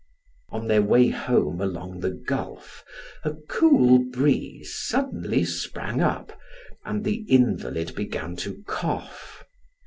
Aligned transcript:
On 0.49 0.65
their 0.67 0.81
way 0.81 1.09
home 1.09 1.61
along 1.61 1.99
the 1.99 2.09
gulf 2.09 2.83
a 3.23 3.35
cool 3.47 3.99
breeze 3.99 4.73
suddenly 4.73 5.45
sprang 5.45 6.01
up, 6.01 6.35
and 6.83 7.03
the 7.03 7.23
invalid 7.29 7.93
began 7.93 8.35
to 8.37 8.63
cough. 8.65 9.43